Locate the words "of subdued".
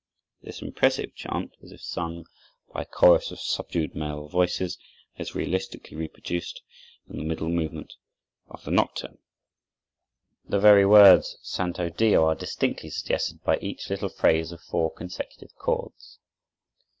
3.29-3.93